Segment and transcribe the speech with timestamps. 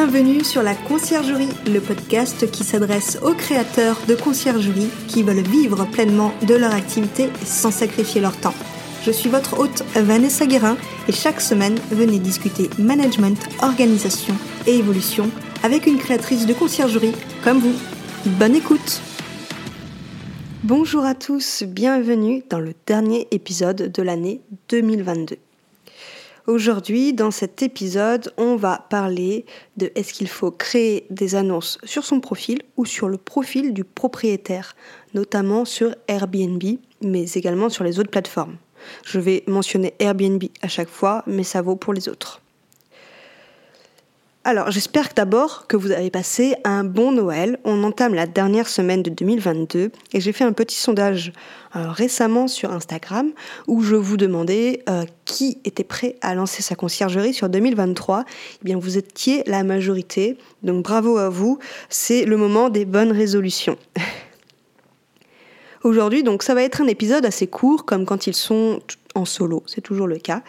[0.00, 5.86] Bienvenue sur la Conciergerie, le podcast qui s'adresse aux créateurs de conciergerie qui veulent vivre
[5.86, 8.54] pleinement de leur activité sans sacrifier leur temps.
[9.02, 10.76] Je suis votre hôte Vanessa Guérin
[11.08, 14.34] et chaque semaine, venez discuter management, organisation
[14.68, 15.32] et évolution
[15.64, 17.74] avec une créatrice de conciergerie comme vous.
[18.24, 19.00] Bonne écoute
[20.62, 25.38] Bonjour à tous, bienvenue dans le dernier épisode de l'année 2022.
[26.48, 29.44] Aujourd'hui, dans cet épisode, on va parler
[29.76, 33.84] de est-ce qu'il faut créer des annonces sur son profil ou sur le profil du
[33.84, 34.74] propriétaire,
[35.12, 36.62] notamment sur Airbnb,
[37.02, 38.56] mais également sur les autres plateformes.
[39.04, 42.40] Je vais mentionner Airbnb à chaque fois, mais ça vaut pour les autres.
[44.44, 47.58] Alors, j'espère d'abord que vous avez passé un bon Noël.
[47.64, 51.32] On entame la dernière semaine de 2022 et j'ai fait un petit sondage
[51.76, 53.32] euh, récemment sur Instagram
[53.66, 58.24] où je vous demandais euh, qui était prêt à lancer sa conciergerie sur 2023.
[58.28, 61.58] Eh bien, vous étiez la majorité, donc bravo à vous.
[61.90, 63.76] C'est le moment des bonnes résolutions.
[65.82, 68.80] Aujourd'hui, donc, ça va être un épisode assez court, comme quand ils sont
[69.14, 70.42] en solo, c'est toujours le cas.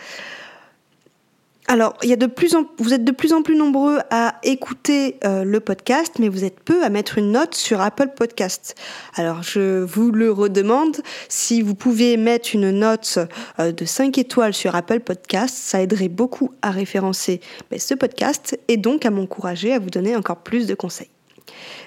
[1.72, 6.14] Alors, de plus vous êtes de plus en plus nombreux à écouter euh, le podcast,
[6.17, 8.73] mais vous êtes peu à mettre une note sur Apple Podcast.
[9.14, 10.97] Alors, je vous le redemande,
[11.28, 13.20] si vous pouvez mettre une note
[13.59, 18.59] euh, de 5 étoiles sur Apple Podcast, ça aiderait beaucoup à référencer ben, ce podcast
[18.67, 21.12] et donc à m'encourager à vous donner encore plus de conseils.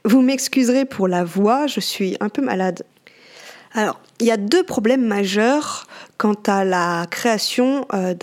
[0.04, 2.84] Vous m'excuserez pour la voix, je suis un peu malade
[3.74, 5.86] alors, il y a deux problèmes majeurs
[6.18, 8.14] quant à la création euh,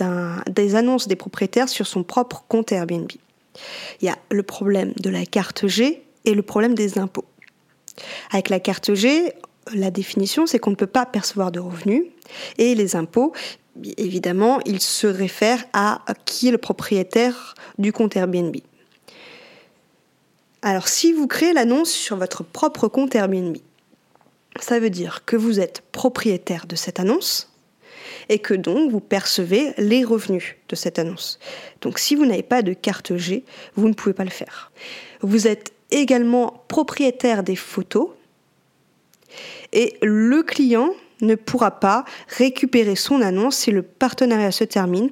[0.48, 3.10] des annonces des propriétaires sur son propre compte Airbnb.
[4.00, 7.24] Il y a le problème de la carte G et le problème des impôts.
[8.30, 9.32] Avec la carte G,
[9.74, 12.04] la définition, c'est qu'on ne peut pas percevoir de revenus
[12.58, 13.32] et les impôts,
[13.96, 18.56] évidemment, ils se réfèrent à qui est le propriétaire du compte Airbnb.
[20.62, 23.56] Alors, si vous créez l'annonce sur votre propre compte Airbnb,
[24.58, 27.50] ça veut dire que vous êtes propriétaire de cette annonce
[28.28, 31.38] et que donc vous percevez les revenus de cette annonce.
[31.80, 33.44] Donc si vous n'avez pas de carte G,
[33.74, 34.72] vous ne pouvez pas le faire.
[35.20, 38.08] Vous êtes également propriétaire des photos
[39.72, 45.10] et le client ne pourra pas récupérer son annonce si le partenariat se termine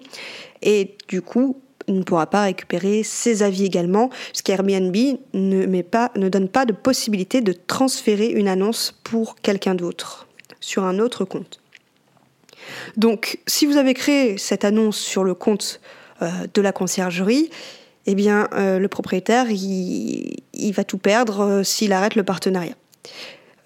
[0.62, 4.96] et du coup ne pourra pas récupérer ses avis également, puisqu'Airbnb
[5.34, 10.28] ne, ne donne pas de possibilité de transférer une annonce pour quelqu'un d'autre
[10.60, 11.60] sur un autre compte.
[12.96, 15.80] Donc, si vous avez créé cette annonce sur le compte
[16.22, 17.50] euh, de la conciergerie,
[18.06, 22.74] eh bien, euh, le propriétaire, il, va tout perdre euh, s'il arrête le partenariat.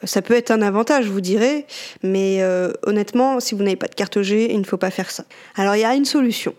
[0.04, 1.64] Ça peut être un avantage, vous direz,
[2.02, 2.42] mais
[2.82, 5.24] honnêtement, si vous n'avez pas de carte G, il ne faut pas faire ça.
[5.54, 6.56] Alors, il y a une solution.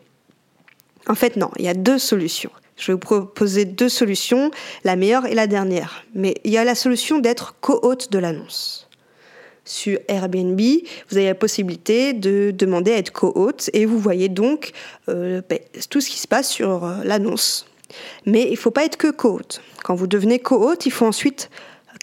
[1.08, 2.52] En fait, non, il y a deux solutions.
[2.78, 4.52] Je vais vous proposer deux solutions,
[4.84, 6.04] la meilleure et la dernière.
[6.14, 8.90] Mais il y a la solution d'être co-hôte de l'annonce.
[9.66, 10.60] Sur Airbnb,
[11.10, 14.72] vous avez la possibilité de demander à être co-hôte et vous voyez donc
[15.08, 15.60] euh, ben,
[15.90, 17.66] tout ce qui se passe sur euh, l'annonce.
[18.26, 19.62] Mais il ne faut pas être que co-hôte.
[19.84, 21.50] Quand vous devenez co-hôte, il faut ensuite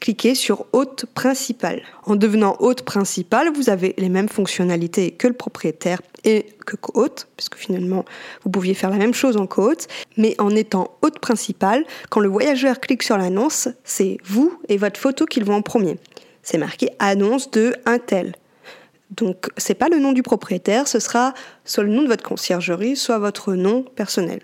[0.00, 1.82] cliquez sur hôte principal.
[2.04, 7.28] En devenant hôte principal, vous avez les mêmes fonctionnalités que le propriétaire et que co-hôte,
[7.36, 8.04] puisque finalement
[8.42, 12.28] vous pouviez faire la même chose en co-hôte, mais en étant hôte principal, quand le
[12.28, 15.98] voyageur clique sur l'annonce, c'est vous et votre photo qu'ils vont en premier.
[16.42, 18.34] C'est marqué annonce de un tel.
[19.10, 21.34] Donc c'est pas le nom du propriétaire, ce sera
[21.64, 24.40] soit le nom de votre conciergerie, soit votre nom personnel.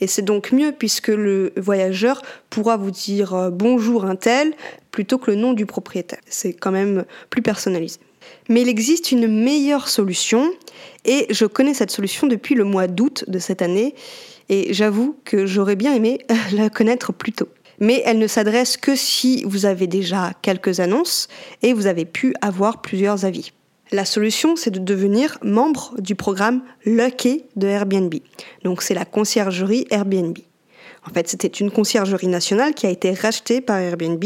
[0.00, 4.54] Et c'est donc mieux puisque le voyageur pourra vous dire euh, bonjour un tel
[4.90, 6.20] plutôt que le nom du propriétaire.
[6.26, 8.00] C'est quand même plus personnalisé.
[8.48, 10.50] Mais il existe une meilleure solution
[11.04, 13.94] et je connais cette solution depuis le mois d'août de cette année
[14.48, 16.18] et j'avoue que j'aurais bien aimé
[16.52, 17.48] la connaître plus tôt.
[17.80, 21.28] Mais elle ne s'adresse que si vous avez déjà quelques annonces
[21.62, 23.52] et vous avez pu avoir plusieurs avis.
[23.90, 28.14] La solution, c'est de devenir membre du programme Lucky de Airbnb.
[28.62, 30.36] Donc c'est la conciergerie Airbnb.
[31.08, 34.22] En fait, c'était une conciergerie nationale qui a été rachetée par Airbnb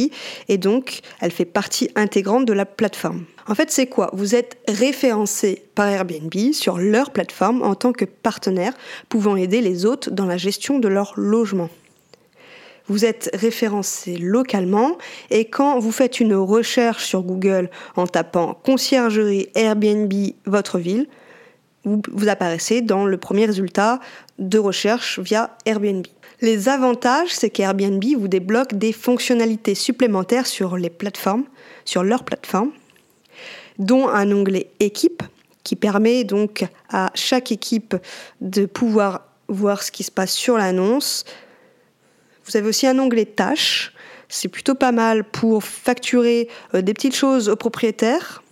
[0.48, 3.24] et donc elle fait partie intégrante de la plateforme.
[3.46, 4.10] En fait, c'est quoi?
[4.14, 8.72] Vous êtes référencé par Airbnb sur leur plateforme en tant que partenaire
[9.08, 11.70] pouvant aider les hôtes dans la gestion de leur logement
[12.88, 14.98] vous êtes référencé localement
[15.30, 20.12] et quand vous faites une recherche sur Google en tapant conciergerie Airbnb
[20.46, 21.06] votre ville,
[21.84, 23.98] vous, apparaissez dans le premier résultat
[24.38, 26.06] de recherche via Airbnb.
[26.40, 31.44] Les avantages, c'est qu'Airbnb vous débloque des fonctionnalités supplémentaires sur les plateformes,
[31.84, 32.70] sur leur plateforme,
[33.78, 35.22] dont un onglet équipe
[35.64, 37.96] qui permet donc à chaque équipe
[38.40, 41.24] de pouvoir voir ce qui se passe sur l'annonce,
[42.46, 43.92] Vous avez aussi un onglet tâches.
[44.28, 48.42] C'est plutôt pas mal pour facturer euh, des petites choses aux propriétaires.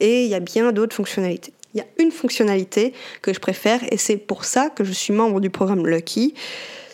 [0.00, 1.52] Et il y a bien d'autres fonctionnalités.
[1.74, 5.12] Il y a une fonctionnalité que je préfère et c'est pour ça que je suis
[5.12, 6.34] membre du programme Lucky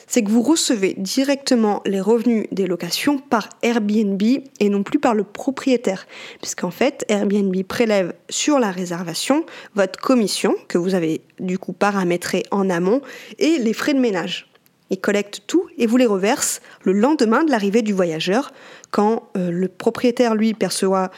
[0.07, 5.15] c'est que vous recevez directement les revenus des locations par Airbnb et non plus par
[5.15, 6.07] le propriétaire.
[6.41, 9.45] Puisqu'en fait, Airbnb prélève sur la réservation
[9.75, 13.03] votre commission que vous avez du coup paramétrée en amont
[13.39, 14.49] et les frais de ménage.
[14.91, 18.53] Ils collectent tout et vous les reversent le lendemain de l'arrivée du voyageur
[18.91, 21.11] quand euh, le propriétaire lui perçoit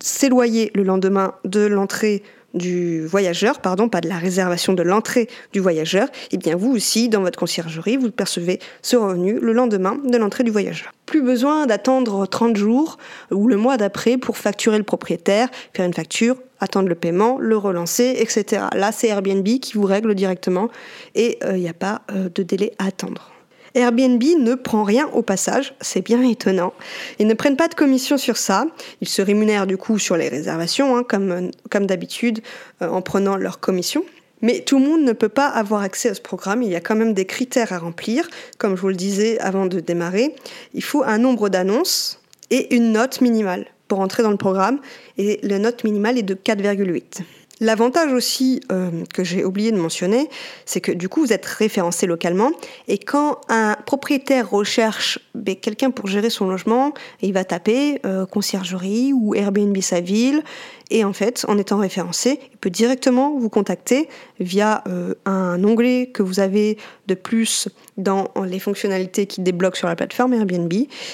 [0.00, 2.22] ses loyers le lendemain de l'entrée
[2.54, 6.72] du voyageur, pardon, pas de la réservation de l'entrée du voyageur, et eh bien vous
[6.72, 10.92] aussi, dans votre conciergerie, vous percevez ce revenu le lendemain de l'entrée du voyageur.
[11.06, 12.96] Plus besoin d'attendre 30 jours
[13.30, 17.56] ou le mois d'après pour facturer le propriétaire, faire une facture, attendre le paiement, le
[17.56, 18.64] relancer, etc.
[18.74, 20.70] Là, c'est Airbnb qui vous règle directement
[21.14, 23.33] et il euh, n'y a pas euh, de délai à attendre.
[23.74, 26.72] Airbnb ne prend rien au passage, c'est bien étonnant.
[27.18, 28.66] Ils ne prennent pas de commission sur ça,
[29.00, 32.40] ils se rémunèrent du coup sur les réservations, hein, comme, d'habitude,
[32.82, 34.04] euh, en prenant leur commission.
[34.42, 36.80] Mais tout le monde ne peut pas avoir accès à ce programme, il y a
[36.80, 38.28] quand même des critères à remplir.
[38.58, 40.34] Comme je vous le disais avant de démarrer,
[40.74, 44.78] il faut un nombre d'annonces et une note minimale pour entrer dans le programme,
[45.18, 47.22] et la note minimale est de 4,8.
[47.60, 50.28] L'avantage aussi euh, que j'ai oublié de mentionner,
[50.66, 52.50] c'est que du coup vous êtes référencé localement
[52.88, 58.26] et quand un propriétaire recherche ben, quelqu'un pour gérer son logement, il va taper euh,
[58.26, 60.42] conciergerie ou Airbnb sa ville
[60.90, 64.08] et en fait, en étant référencé, il peut directement vous contacter
[64.38, 66.76] via euh, un onglet que vous avez
[67.06, 70.72] de plus dans les fonctionnalités qui débloquent sur la plateforme Airbnb.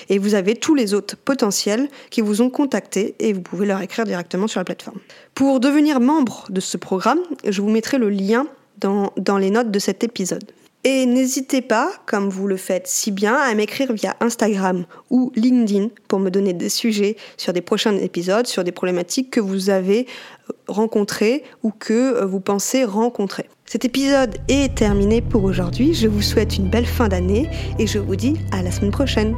[0.08, 3.80] Et vous avez tous les autres potentiels qui vous ont contacté et vous pouvez leur
[3.80, 4.98] écrire directement sur la plateforme.
[5.34, 8.46] Pour devenir membre de ce programme, je vous mettrai le lien
[8.78, 10.44] dans, dans les notes de cet épisode.
[10.82, 15.88] Et n'hésitez pas, comme vous le faites si bien, à m'écrire via Instagram ou LinkedIn
[16.08, 20.06] pour me donner des sujets sur des prochains épisodes, sur des problématiques que vous avez
[20.48, 23.44] euh, rencontrées ou que euh, vous pensez rencontrer.
[23.66, 25.92] Cet épisode est terminé pour aujourd'hui.
[25.92, 27.48] Je vous souhaite une belle fin d'année
[27.78, 29.36] et je vous dis à la semaine prochaine.